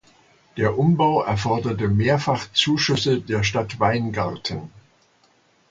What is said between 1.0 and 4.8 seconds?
erforderte mehrfach Zuschüsse der Stadt Weingarten.